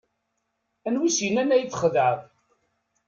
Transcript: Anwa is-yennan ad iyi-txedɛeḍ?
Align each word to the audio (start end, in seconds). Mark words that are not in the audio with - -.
Anwa 0.87 1.05
is-yennan 1.07 1.53
ad 1.55 1.59
iyi-txedɛeḍ? 1.59 2.19